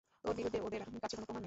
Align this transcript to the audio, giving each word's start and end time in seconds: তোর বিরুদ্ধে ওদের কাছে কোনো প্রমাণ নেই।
তোর 0.23 0.33
বিরুদ্ধে 0.37 0.59
ওদের 0.67 0.79
কাছে 1.03 1.13
কোনো 1.17 1.25
প্রমাণ 1.25 1.35
নেই। 1.35 1.39